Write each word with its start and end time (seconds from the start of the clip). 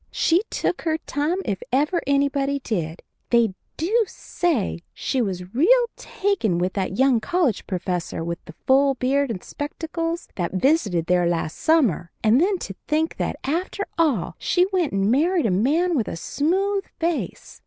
She 0.09 0.41
took 0.49 0.81
her 0.81 0.97
time 0.97 1.37
if 1.45 1.61
ever 1.71 2.01
anybody 2.07 2.57
did. 2.57 3.03
They 3.29 3.53
do 3.77 4.03
say 4.07 4.79
she 4.95 5.21
was 5.21 5.53
real 5.53 5.85
taken 5.95 6.57
with 6.57 6.73
that 6.73 6.97
young 6.97 7.19
college 7.19 7.67
professor 7.67 8.23
with 8.23 8.43
the 8.45 8.53
full 8.65 8.95
beard 8.95 9.29
and 9.29 9.43
spectacles 9.43 10.27
that 10.37 10.53
visited 10.53 11.05
there 11.05 11.27
last 11.27 11.55
summer, 11.57 12.09
and 12.23 12.41
then 12.41 12.57
to 12.65 12.73
think 12.87 13.17
that, 13.17 13.35
after 13.43 13.85
all, 13.95 14.33
she 14.39 14.65
went 14.73 14.91
and 14.91 15.11
married 15.11 15.45
a 15.45 15.51
man 15.51 15.95
with 15.95 16.07
a 16.07 16.15
smooth 16.15 16.83
face. 16.99 17.59